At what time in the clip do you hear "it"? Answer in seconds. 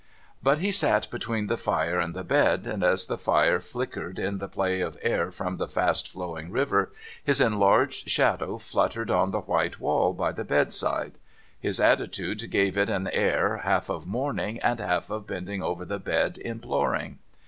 12.79-12.89